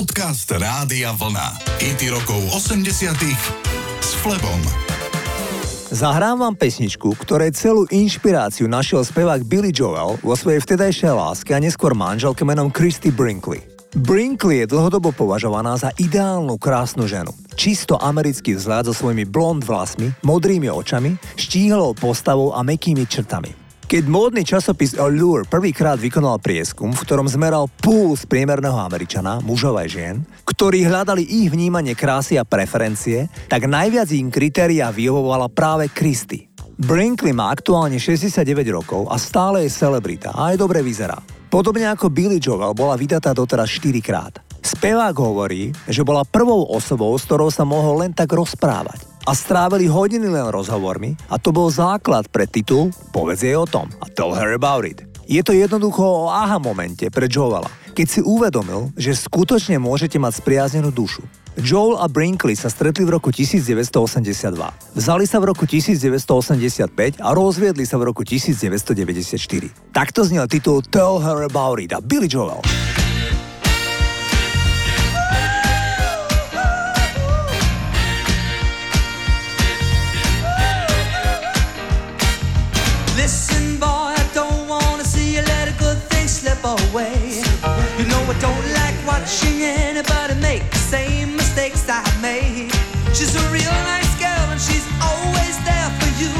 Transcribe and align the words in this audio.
Podcast 0.00 0.48
Rádia 0.48 1.12
Vlna. 1.12 1.60
IT 1.76 2.08
rokov 2.08 2.40
80 2.56 3.20
s 4.00 4.16
Flebom. 4.24 4.56
Zahrám 5.92 6.40
vám 6.40 6.56
pesničku, 6.56 7.12
ktorej 7.20 7.52
celú 7.52 7.84
inšpiráciu 7.92 8.64
našiel 8.64 9.04
spevák 9.04 9.44
Billy 9.44 9.68
Joel 9.68 10.16
vo 10.24 10.32
svojej 10.32 10.64
vtedajšej 10.64 11.12
láske 11.12 11.52
a 11.52 11.60
neskôr 11.60 11.92
manželke 11.92 12.48
menom 12.48 12.72
Christy 12.72 13.12
Brinkley. 13.12 13.60
Brinkley 13.92 14.64
je 14.64 14.72
dlhodobo 14.72 15.12
považovaná 15.12 15.76
za 15.76 15.92
ideálnu 16.00 16.56
krásnu 16.56 17.04
ženu. 17.04 17.36
Čisto 17.52 18.00
americký 18.00 18.56
vzhľad 18.56 18.88
so 18.88 18.96
svojimi 18.96 19.28
blond 19.28 19.60
vlasmi, 19.60 20.16
modrými 20.24 20.72
očami, 20.72 21.20
štíhlou 21.36 21.92
postavou 21.92 22.56
a 22.56 22.64
mekými 22.64 23.04
črtami. 23.04 23.59
Keď 23.90 24.06
módny 24.06 24.46
časopis 24.46 24.94
Allure 24.94 25.42
prvýkrát 25.50 25.98
vykonal 25.98 26.38
prieskum, 26.38 26.94
v 26.94 27.02
ktorom 27.02 27.26
zmeral 27.26 27.66
puls 27.82 28.22
priemerného 28.22 28.78
Američana, 28.78 29.42
mužov 29.42 29.82
aj 29.82 29.88
žien, 29.90 30.16
ktorí 30.46 30.86
hľadali 30.86 31.26
ich 31.26 31.50
vnímanie 31.50 31.98
krásy 31.98 32.38
a 32.38 32.46
preferencie, 32.46 33.26
tak 33.50 33.66
najviac 33.66 34.06
im 34.14 34.30
kritéria 34.30 34.94
vyhovovala 34.94 35.50
práve 35.50 35.90
Christy. 35.90 36.46
Brinkley 36.78 37.34
má 37.34 37.50
aktuálne 37.50 37.98
69 37.98 38.62
rokov 38.70 39.10
a 39.10 39.18
stále 39.18 39.66
je 39.66 39.74
celebrita 39.74 40.38
a 40.38 40.54
aj 40.54 40.62
dobre 40.62 40.86
vyzerá. 40.86 41.18
Podobne 41.50 41.90
ako 41.90 42.14
Billy 42.14 42.38
Joel 42.38 42.70
bola 42.78 42.94
vydatá 42.94 43.34
doteraz 43.34 43.74
4 43.74 43.98
krát. 43.98 44.38
Spevák 44.62 45.18
hovorí, 45.18 45.74
že 45.90 46.06
bola 46.06 46.22
prvou 46.22 46.62
osobou, 46.70 47.10
s 47.18 47.26
ktorou 47.26 47.50
sa 47.50 47.66
mohol 47.66 48.06
len 48.06 48.14
tak 48.14 48.30
rozprávať 48.30 49.09
a 49.24 49.32
strávili 49.36 49.90
hodiny 49.90 50.28
len 50.28 50.48
rozhovormi 50.48 51.16
a 51.28 51.36
to 51.36 51.52
bol 51.52 51.68
základ 51.68 52.28
pre 52.32 52.48
titul 52.48 52.94
Povedz 53.12 53.44
jej 53.44 53.56
o 53.56 53.68
tom 53.68 53.88
a 54.00 54.06
Tell 54.08 54.32
her 54.32 54.56
about 54.56 54.86
it. 54.88 55.04
Je 55.30 55.42
to 55.46 55.54
jednoducho 55.54 56.02
o 56.02 56.26
aha 56.26 56.58
momente 56.58 57.06
pre 57.12 57.30
Joela, 57.30 57.70
keď 57.94 58.06
si 58.06 58.20
uvedomil, 58.22 58.90
že 58.98 59.14
skutočne 59.14 59.78
môžete 59.78 60.18
mať 60.18 60.42
spriaznenú 60.42 60.90
dušu. 60.90 61.22
Joel 61.58 61.98
a 61.98 62.06
Brinkley 62.06 62.54
sa 62.54 62.70
stretli 62.70 63.02
v 63.02 63.18
roku 63.18 63.34
1982. 63.34 64.54
Vzali 64.94 65.24
sa 65.26 65.38
v 65.42 65.44
roku 65.50 65.66
1985 65.66 67.18
a 67.18 67.28
rozviedli 67.34 67.82
sa 67.82 67.98
v 67.98 68.10
roku 68.10 68.22
1994. 68.22 69.94
Takto 69.94 70.20
znel 70.22 70.46
titul 70.46 70.82
Tell 70.86 71.18
Her 71.18 71.46
About 71.50 71.82
It 71.82 71.90
a 71.90 71.98
Billy 71.98 72.30
Joel. 72.30 72.62
Anybody 90.00 90.40
make 90.40 90.70
the 90.70 90.78
same 90.78 91.36
mistakes 91.36 91.84
I 91.88 92.00
made. 92.22 92.72
She's 93.12 93.34
a 93.36 93.44
real 93.52 93.76
nice 93.84 94.12
girl 94.18 94.46
and 94.48 94.60
she's 94.60 94.86
always 95.02 95.56
there 95.68 95.90
for 96.00 96.10
you. 96.22 96.32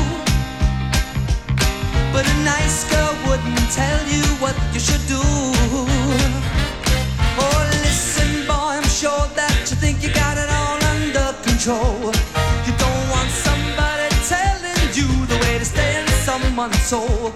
But 2.12 2.24
a 2.24 2.36
nice 2.42 2.88
girl 2.90 3.12
wouldn't 3.28 3.70
tell 3.70 4.00
you 4.08 4.24
what 4.40 4.56
you 4.72 4.80
should 4.80 5.04
do. 5.06 5.20
Oh, 7.42 7.60
listen, 7.84 8.46
boy, 8.46 8.80
I'm 8.80 8.88
sure 8.88 9.26
that 9.36 9.52
you 9.68 9.76
think 9.76 10.02
you 10.02 10.10
got 10.14 10.38
it 10.38 10.48
all 10.48 10.80
under 10.96 11.28
control. 11.44 12.12
You 12.64 12.72
don't 12.80 13.04
want 13.12 13.28
somebody 13.28 14.08
telling 14.24 14.88
you 14.96 15.08
the 15.26 15.36
way 15.44 15.58
to 15.58 15.64
stay 15.64 16.00
in 16.00 16.06
someone's 16.24 16.80
soul. 16.80 17.32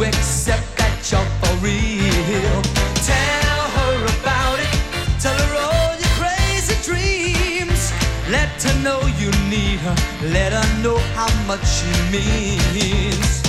To 0.00 0.06
accept 0.06 0.76
that 0.78 0.96
you're 1.10 1.20
for 1.40 1.54
real. 1.64 2.62
Tell 3.04 3.62
her 3.76 3.96
about 4.20 4.58
it. 4.58 4.72
Tell 5.20 5.36
her 5.36 5.52
all 5.66 5.92
your 6.00 6.14
crazy 6.16 6.76
dreams. 6.82 7.92
Let 8.30 8.48
her 8.62 8.82
know 8.82 9.00
you 9.18 9.30
need 9.48 9.78
her. 9.80 9.96
Let 10.28 10.52
her 10.52 10.82
know 10.82 10.98
how 11.14 11.30
much 11.46 11.66
she 11.66 11.90
means. 12.10 13.39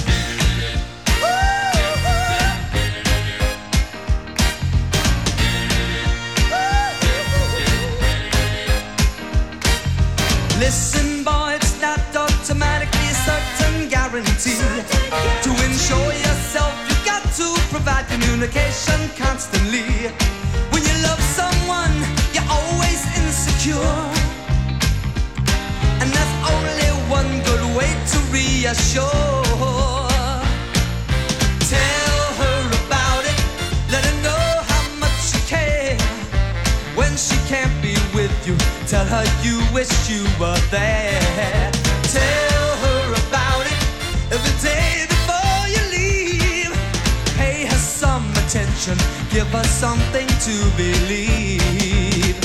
Provide 17.84 18.08
communication 18.09 19.09
constantly. 19.18 20.12
When 20.69 20.84
you 20.84 20.96
love 21.02 21.19
someone, 21.40 21.94
you're 22.34 22.50
always 22.50 23.02
insecure. 23.18 23.97
And 26.00 26.08
there's 26.14 26.36
only 26.53 26.90
one 27.09 27.30
good 27.50 27.64
way 27.75 27.90
to 28.12 28.18
reassure. 28.30 29.56
Tell 31.74 32.22
her 32.42 32.62
about 32.86 33.24
it, 33.31 33.40
let 33.90 34.06
her 34.06 34.18
know 34.22 34.46
how 34.72 34.84
much 35.00 35.34
you 35.34 35.42
care. 35.48 35.98
When 36.96 37.18
she 37.18 37.36
can't 37.48 37.75
be 37.81 37.96
with 38.13 38.36
you, 38.48 38.56
tell 38.86 39.06
her 39.06 39.25
you 39.42 39.58
wish 39.74 39.92
you 40.08 40.24
were 40.40 40.62
there. 40.69 41.70
Give 49.44 49.53
her 49.53 49.63
something 49.63 50.28
to 50.47 50.56
believe. 50.78 52.38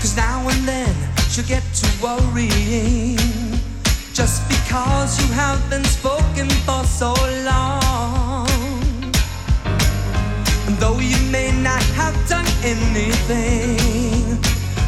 Cause 0.00 0.16
now 0.16 0.48
and 0.48 0.68
then 0.68 0.94
she'll 1.30 1.44
get 1.46 1.64
to 1.80 1.86
worrying. 2.02 3.16
Just 4.14 4.46
because 4.48 5.20
you 5.20 5.32
have 5.34 5.58
been 5.68 5.84
spoken 5.84 6.48
for 6.66 6.84
so 6.84 7.12
long. 7.50 8.46
And 10.66 10.76
though 10.82 10.98
you 11.00 11.18
may 11.32 11.50
not 11.60 11.82
have 12.00 12.16
done 12.28 12.48
anything, 12.62 14.38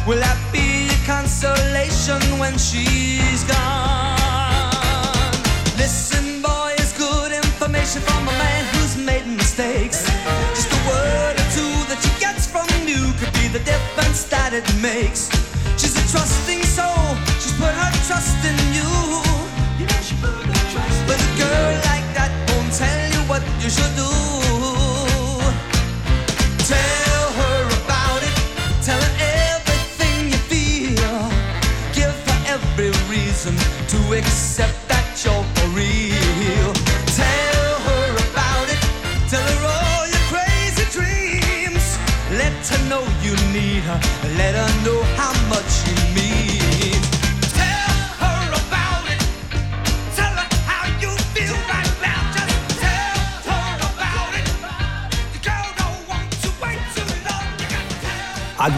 will 0.07 0.19
that 0.19 0.39
be 0.53 0.87
a 0.87 0.99
consolation 1.05 2.21
when 2.39 2.57
she's 2.57 3.43
gone? 3.43 4.21
Listen, 5.77 6.41
boy, 6.41 6.71
it's 6.77 6.97
good 6.97 7.31
information 7.33 8.01
from 8.03 8.27
a 8.29 8.40
the 13.51 13.59
difference 13.59 14.23
that 14.25 14.53
it 14.53 14.63
makes. 14.81 15.27
She's 15.75 15.91
a 15.95 16.03
trusting 16.07 16.63
soul, 16.63 17.15
she's 17.35 17.51
put 17.59 17.73
her 17.75 17.91
trust 18.07 18.39
in 18.47 18.55
you. 18.71 18.87
You 19.77 19.85
know 19.87 20.01
she 20.01 20.15
put 20.21 20.31
her 20.31 20.65
trust 20.71 20.99
But 21.07 21.19
a 21.19 21.29
girl 21.35 21.73
like 21.91 22.07
that 22.15 22.31
won't 22.47 22.71
tell 22.71 23.01
you 23.11 23.19
what 23.27 23.43
you 23.61 23.69
should 23.69 23.95
do. 23.95 24.40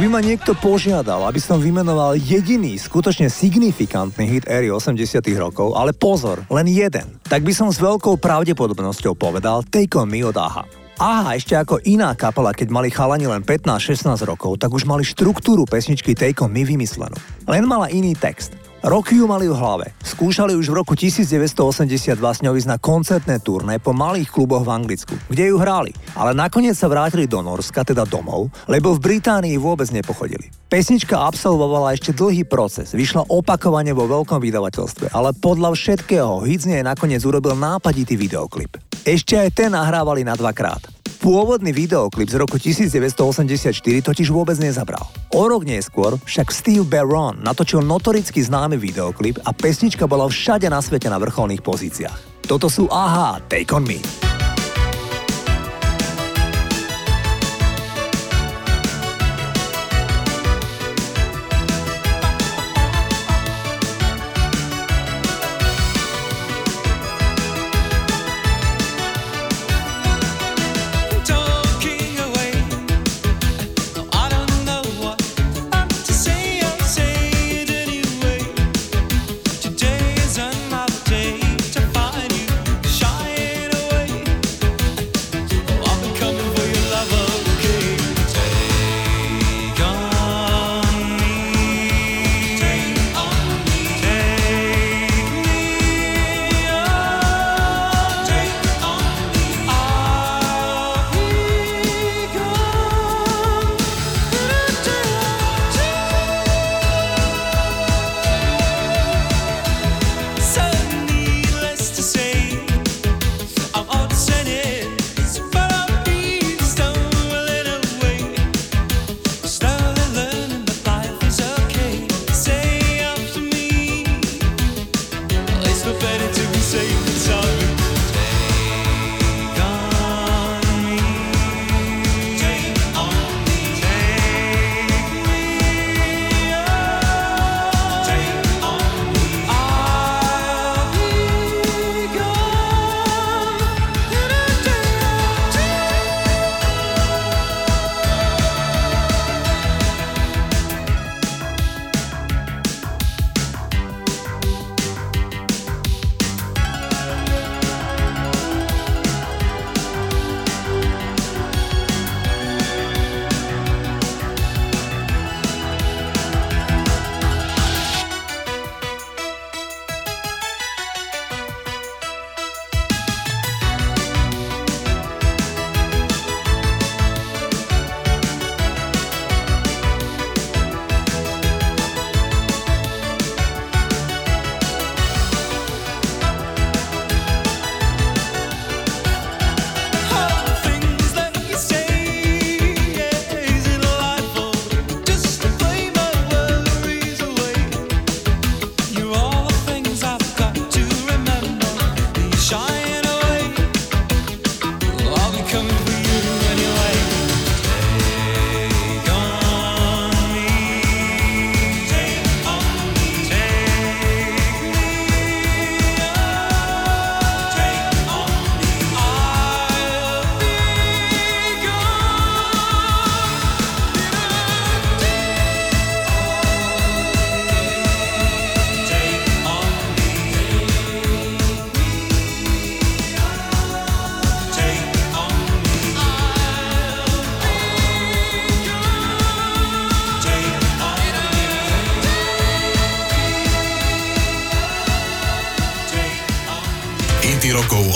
By 0.03 0.11
ma 0.11 0.19
niekto 0.19 0.51
požiadal, 0.51 1.23
aby 1.23 1.39
som 1.39 1.63
vymenoval 1.63 2.19
jediný 2.19 2.75
skutočne 2.75 3.31
signifikantný 3.31 4.27
hit 4.27 4.43
éry 4.51 4.67
80 4.67 4.99
rokov, 5.39 5.79
ale 5.79 5.95
pozor, 5.95 6.43
len 6.51 6.67
jeden, 6.67 7.23
tak 7.23 7.39
by 7.39 7.55
som 7.55 7.71
s 7.71 7.79
veľkou 7.79 8.19
pravdepodobnosťou 8.19 9.15
povedal 9.15 9.63
Take 9.63 9.95
On 9.95 10.03
Me 10.03 10.19
od 10.27 10.35
Aha. 10.35 10.67
Aha, 10.99 11.39
ešte 11.39 11.55
ako 11.55 11.79
iná 11.87 12.11
kapela, 12.19 12.51
keď 12.51 12.67
mali 12.67 12.91
chalani 12.91 13.31
len 13.31 13.47
15-16 13.47 14.27
rokov, 14.27 14.59
tak 14.59 14.75
už 14.75 14.83
mali 14.83 15.07
štruktúru 15.07 15.63
pesničky 15.63 16.11
Take 16.19 16.43
On 16.43 16.51
Me 16.51 16.67
vymyslenú. 16.67 17.15
Len 17.47 17.63
mala 17.63 17.87
iný 17.87 18.11
text. 18.11 18.59
Roky 18.83 19.15
ju 19.15 19.23
mali 19.31 19.47
v 19.47 19.55
hlave. 19.55 19.95
Skúšali 20.03 20.59
už 20.59 20.67
v 20.67 20.83
roku 20.83 20.91
1982 20.91 22.19
s 22.19 22.39
ňou 22.43 22.51
ísť 22.59 22.67
na 22.67 22.75
koncertné 22.75 23.39
turné 23.39 23.79
po 23.79 23.95
malých 23.95 24.27
kluboch 24.27 24.67
v 24.67 24.75
Anglicku, 24.75 25.15
kde 25.31 25.49
ju 25.49 25.55
hrali. 25.55 25.95
Ale 26.19 26.35
nakoniec 26.35 26.75
sa 26.75 26.91
vrátili 26.91 27.23
do 27.23 27.39
Norska, 27.39 27.87
teda 27.87 28.03
domov, 28.03 28.51
lebo 28.67 28.91
v 28.91 28.99
Británii 28.99 29.55
vôbec 29.55 29.87
nepochodili. 29.87 30.51
Pesnička 30.67 31.15
absolvovala 31.15 31.95
ešte 31.95 32.11
dlhý 32.11 32.43
proces, 32.43 32.91
vyšla 32.91 33.31
opakovane 33.31 33.95
vo 33.95 34.03
veľkom 34.03 34.43
vydavateľstve, 34.43 35.15
ale 35.15 35.31
podľa 35.31 35.79
všetkého 35.79 36.43
hit 36.43 36.67
z 36.67 36.75
nej 36.75 36.83
nakoniec 36.83 37.23
urobil 37.23 37.55
nápaditý 37.55 38.19
videoklip. 38.19 38.75
Ešte 39.07 39.39
aj 39.39 39.49
ten 39.55 39.71
nahrávali 39.71 40.27
na 40.27 40.35
dvakrát. 40.35 40.92
Pôvodný 41.23 41.71
videoklip 41.71 42.27
z 42.27 42.35
roku 42.35 42.59
1984 42.59 43.71
totiž 43.79 44.27
vôbec 44.27 44.59
nezabral. 44.59 45.07
O 45.31 45.47
rok 45.47 45.63
neskôr 45.63 46.19
však 46.19 46.51
Steve 46.51 46.83
Barron 46.83 47.39
natočil 47.39 47.79
notoricky 47.79 48.43
známy 48.43 48.75
videoklip 48.75 49.39
a 49.47 49.55
pesnička 49.55 50.03
bola 50.03 50.27
všade 50.27 50.67
na 50.67 50.83
svete 50.83 51.07
na 51.07 51.15
vrcholných 51.15 51.63
pozíciách. 51.63 52.43
Toto 52.43 52.67
sú 52.67 52.91
AHA, 52.91 53.39
Take 53.47 53.71
On 53.71 53.87
Me. 53.87 54.32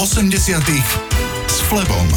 80 0.08 0.32
s 1.52 1.58
Flebom. 1.68 2.08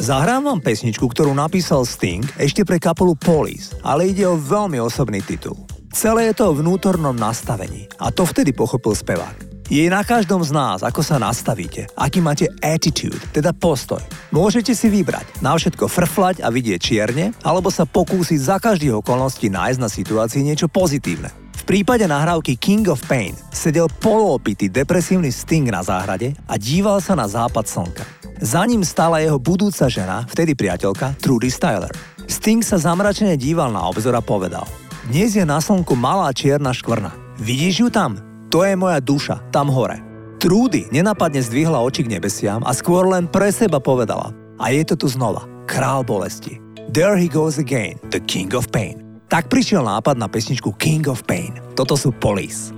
Zahrám 0.00 0.48
vám 0.48 0.64
pesničku, 0.64 1.12
ktorú 1.12 1.36
napísal 1.36 1.84
Sting 1.84 2.24
ešte 2.40 2.64
pre 2.64 2.80
kapelu 2.80 3.12
Police, 3.20 3.76
ale 3.84 4.08
ide 4.08 4.24
o 4.24 4.40
veľmi 4.40 4.80
osobný 4.80 5.20
titul. 5.20 5.60
Celé 5.92 6.32
je 6.32 6.40
to 6.40 6.48
o 6.48 6.56
vnútornom 6.56 7.12
nastavení 7.12 7.84
a 8.00 8.08
to 8.08 8.24
vtedy 8.24 8.56
pochopil 8.56 8.96
spevák. 8.96 9.68
Je 9.68 9.84
na 9.92 10.00
každom 10.00 10.40
z 10.40 10.56
nás, 10.56 10.80
ako 10.80 11.04
sa 11.04 11.20
nastavíte, 11.20 11.84
aký 12.00 12.24
máte 12.24 12.48
attitude, 12.64 13.20
teda 13.28 13.52
postoj. 13.52 14.00
Môžete 14.32 14.72
si 14.72 14.88
vybrať, 14.88 15.44
na 15.44 15.52
všetko 15.52 15.84
frflať 15.84 16.40
a 16.40 16.48
vidieť 16.48 16.80
čierne, 16.80 17.36
alebo 17.44 17.68
sa 17.68 17.84
pokúsiť 17.84 18.40
za 18.40 18.56
každých 18.56 19.04
okolností 19.04 19.52
nájsť 19.52 19.80
na 19.84 19.92
situácii 19.92 20.40
niečo 20.40 20.64
pozitívne. 20.72 21.28
V 21.60 21.68
prípade 21.68 22.08
nahrávky 22.08 22.56
King 22.56 22.88
of 22.88 23.04
Pain 23.04 23.36
sedel 23.52 23.84
poloopitý 24.00 24.72
depresívny 24.72 25.28
Sting 25.28 25.68
na 25.68 25.84
záhrade 25.84 26.32
a 26.48 26.56
díval 26.56 27.04
sa 27.04 27.12
na 27.12 27.28
západ 27.28 27.68
slnka. 27.68 28.04
Za 28.40 28.64
ním 28.64 28.80
stála 28.80 29.20
jeho 29.20 29.36
budúca 29.36 29.84
žena, 29.92 30.24
vtedy 30.24 30.56
priateľka, 30.56 31.20
Trudy 31.20 31.52
Styler. 31.52 31.92
Sting 32.24 32.64
sa 32.64 32.80
zamračene 32.80 33.36
díval 33.36 33.76
na 33.76 33.84
obzor 33.84 34.16
a 34.16 34.24
povedal 34.24 34.64
Dnes 35.12 35.36
je 35.36 35.44
na 35.44 35.60
slnku 35.60 35.92
malá 35.92 36.32
čierna 36.32 36.72
škvrna. 36.72 37.12
Vidíš 37.36 37.84
ju 37.84 37.88
tam? 37.92 38.16
To 38.48 38.64
je 38.64 38.72
moja 38.72 38.96
duša, 39.04 39.52
tam 39.52 39.68
hore. 39.68 40.00
Trudy 40.40 40.88
nenapadne 40.88 41.44
zdvihla 41.44 41.84
oči 41.84 42.08
k 42.08 42.16
nebesiam 42.16 42.64
a 42.64 42.72
skôr 42.72 43.04
len 43.04 43.28
pre 43.28 43.52
seba 43.52 43.84
povedala 43.84 44.32
a 44.56 44.72
je 44.72 44.80
to 44.88 44.96
tu 44.96 45.12
znova, 45.12 45.44
král 45.68 46.08
bolesti. 46.08 46.56
There 46.88 47.20
he 47.20 47.28
goes 47.28 47.60
again, 47.60 48.00
the 48.08 48.24
king 48.24 48.56
of 48.56 48.72
pain. 48.72 49.09
Tak 49.30 49.46
prišiel 49.46 49.86
nápad 49.86 50.18
na 50.18 50.26
pesničku 50.26 50.74
King 50.74 51.06
of 51.06 51.22
Pain. 51.22 51.54
Toto 51.78 51.94
sú 51.94 52.10
Police. 52.10 52.74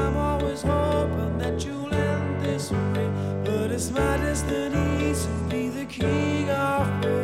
I'm 0.00 0.16
always 0.16 0.62
hoping 0.62 1.38
that 1.38 1.64
you'll 1.64 1.94
end 1.94 2.42
this 2.44 2.70
way. 2.70 3.08
But 3.44 3.70
it's 3.70 3.90
my 3.90 4.16
destiny 4.16 5.14
to 5.14 5.28
be 5.48 5.68
the 5.68 5.84
king 5.84 6.50
of 6.50 7.02
pain. 7.02 7.20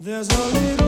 There's 0.00 0.28
no 0.30 0.44
little 0.60 0.87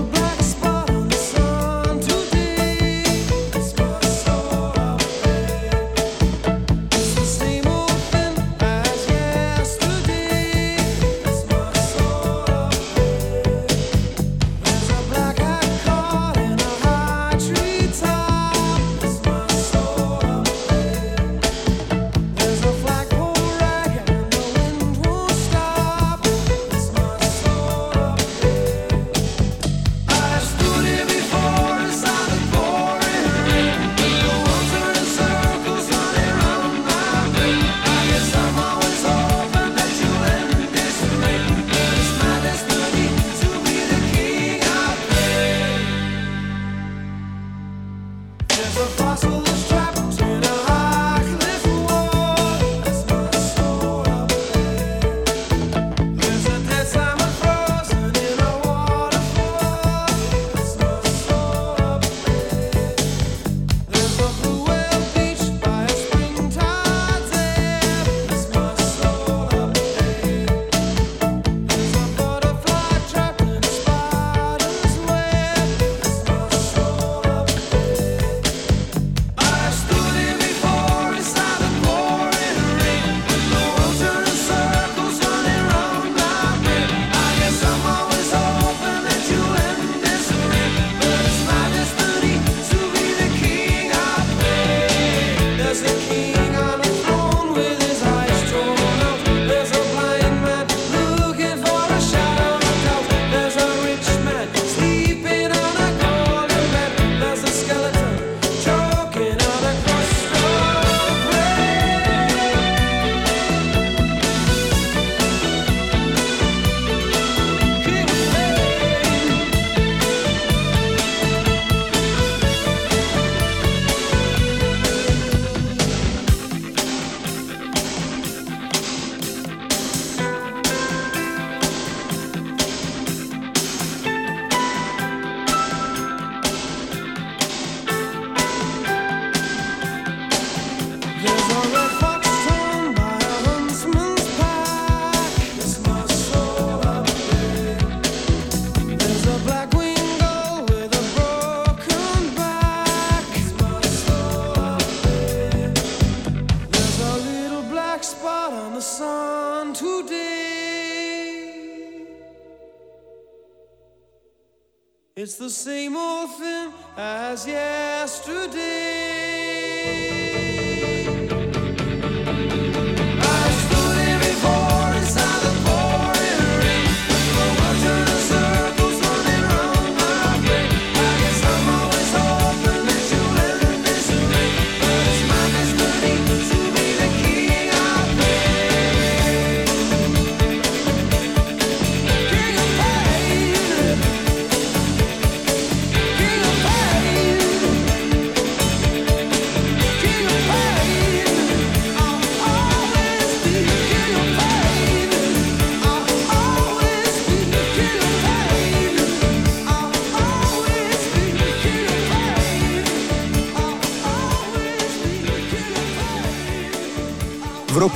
It's 165.23 165.35
the 165.35 165.51
same 165.51 165.99
old 165.99 166.31
thing 166.39 166.73
as 166.97 167.47
yesterday. 167.47 168.11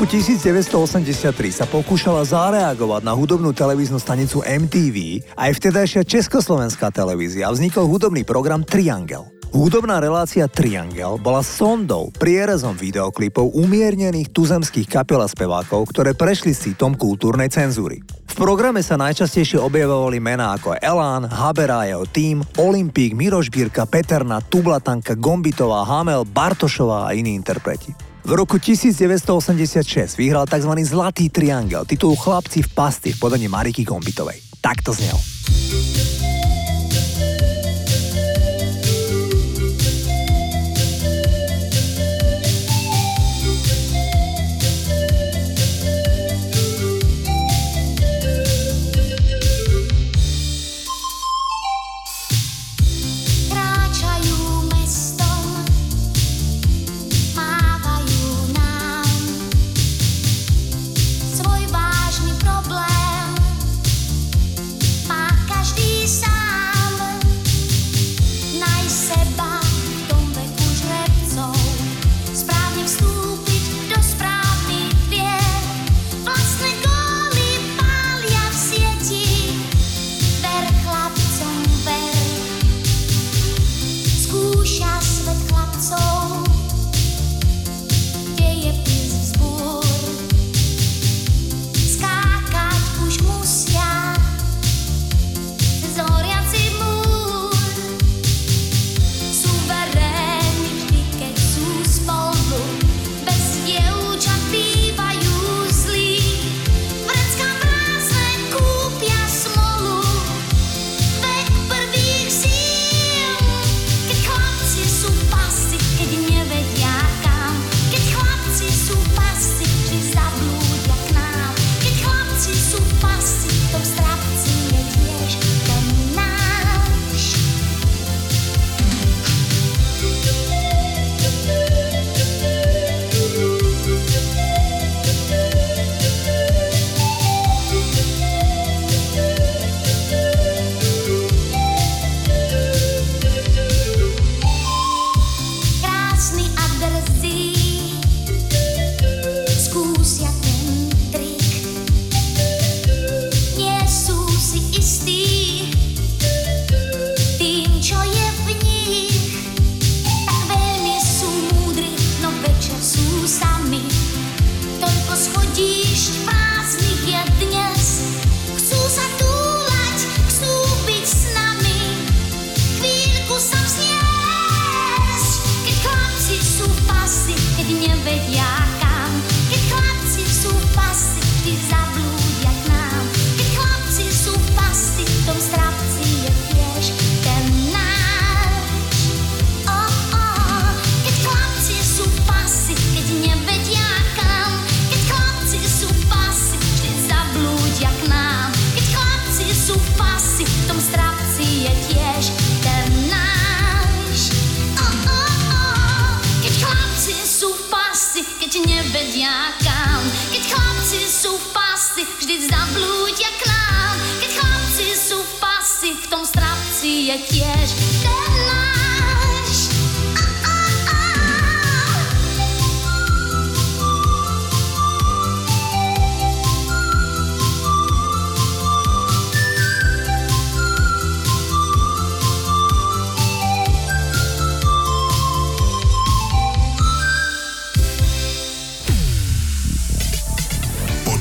Roku 0.04 0.20
1983 0.20 1.32
sa 1.48 1.64
pokúšala 1.64 2.28
zareagovať 2.28 3.08
na 3.08 3.16
hudobnú 3.16 3.56
televíznu 3.56 3.96
stanicu 3.96 4.44
MTV 4.44 5.24
aj 5.32 5.56
vtedajšia 5.56 6.04
československá 6.04 6.92
televízia 6.92 7.48
a 7.48 7.54
vznikol 7.56 7.88
hudobný 7.88 8.20
program 8.20 8.60
Triangel. 8.68 9.24
Hudobná 9.56 10.04
relácia 10.04 10.44
Triangel 10.44 11.16
bola 11.16 11.40
sondou, 11.40 12.12
prierezom 12.20 12.76
videoklipov 12.76 13.56
umiernených 13.56 14.28
tuzemských 14.28 14.92
kapiel 14.92 15.24
a 15.24 15.28
spevákov, 15.30 15.88
ktoré 15.88 16.12
prešli 16.12 16.52
sítom 16.52 17.00
kultúrnej 17.00 17.48
cenzúry. 17.48 18.04
V 18.04 18.34
programe 18.36 18.84
sa 18.84 19.00
najčastejšie 19.00 19.56
objavovali 19.56 20.20
mená 20.20 20.52
ako 20.52 20.76
Elán, 20.84 21.24
Habera 21.24 21.80
a 21.80 21.88
jeho 21.88 22.04
tým, 22.04 22.44
Olympík, 22.60 23.16
Miroš 23.16 23.48
Bírka, 23.48 23.88
Peterna, 23.88 24.44
Tublatanka, 24.44 25.16
Gombitová, 25.16 25.80
Hamel, 25.88 26.28
Bartošová 26.28 27.08
a 27.08 27.16
iní 27.16 27.32
interpreti. 27.32 28.13
V 28.24 28.32
roku 28.32 28.58
1986 28.58 30.16
vyhral 30.16 30.46
tzv. 30.46 30.70
Zlatý 30.82 31.28
triangel, 31.28 31.84
titul 31.84 32.16
Chlapci 32.16 32.62
v 32.62 32.74
pasti 32.74 33.12
v 33.12 33.18
podaní 33.20 33.48
Mariky 33.48 33.84
Gombitovej. 33.84 34.40
Tak 34.60 34.80
to 34.80 34.92
znel. 34.96 35.20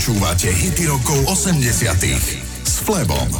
Počúvate 0.04 0.52
hity 0.52 0.84
rokov 0.92 1.16
80 1.32 1.96
s 2.68 2.84
Flebom. 2.84 3.32